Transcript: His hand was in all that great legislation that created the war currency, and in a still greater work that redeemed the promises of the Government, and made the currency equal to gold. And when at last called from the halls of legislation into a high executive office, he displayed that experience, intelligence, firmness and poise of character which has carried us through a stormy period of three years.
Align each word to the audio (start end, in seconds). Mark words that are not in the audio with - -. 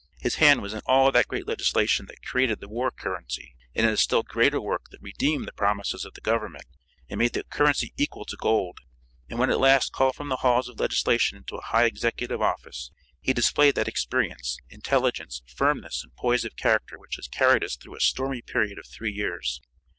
His 0.19 0.37
hand 0.37 0.63
was 0.63 0.73
in 0.73 0.81
all 0.87 1.11
that 1.11 1.27
great 1.27 1.45
legislation 1.47 2.07
that 2.07 2.25
created 2.25 2.59
the 2.59 2.67
war 2.67 2.89
currency, 2.89 3.53
and 3.75 3.85
in 3.85 3.91
a 3.93 3.97
still 3.97 4.23
greater 4.23 4.59
work 4.59 4.85
that 4.89 4.99
redeemed 4.99 5.47
the 5.47 5.51
promises 5.51 6.05
of 6.05 6.15
the 6.15 6.21
Government, 6.21 6.65
and 7.07 7.19
made 7.19 7.33
the 7.33 7.43
currency 7.43 7.93
equal 7.97 8.25
to 8.25 8.35
gold. 8.35 8.79
And 9.29 9.37
when 9.37 9.51
at 9.51 9.59
last 9.59 9.91
called 9.91 10.15
from 10.15 10.29
the 10.29 10.37
halls 10.37 10.67
of 10.67 10.79
legislation 10.79 11.37
into 11.37 11.55
a 11.55 11.61
high 11.61 11.85
executive 11.85 12.41
office, 12.41 12.89
he 13.19 13.31
displayed 13.31 13.75
that 13.75 13.87
experience, 13.87 14.57
intelligence, 14.71 15.43
firmness 15.45 16.01
and 16.03 16.15
poise 16.15 16.45
of 16.45 16.55
character 16.55 16.97
which 16.97 17.17
has 17.17 17.27
carried 17.27 17.63
us 17.63 17.75
through 17.75 17.95
a 17.95 17.99
stormy 17.99 18.41
period 18.41 18.79
of 18.79 18.87
three 18.87 19.11
years. 19.11 19.61